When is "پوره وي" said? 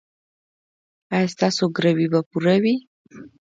2.29-2.75